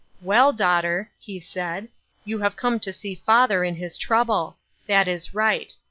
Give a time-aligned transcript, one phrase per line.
[0.31, 1.87] "Well, daughter," lie said,"
[2.25, 4.57] you have come to see father in his trouble.
[4.87, 5.75] That is right.